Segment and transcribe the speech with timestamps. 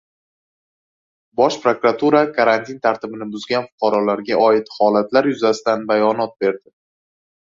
[1.39, 6.75] Bosh prokuratura karantin tartibini buzgan fuqarolarga oid holatlar yuzasidan bayonot berdi